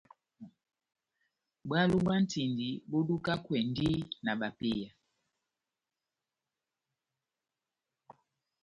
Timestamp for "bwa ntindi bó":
2.03-2.99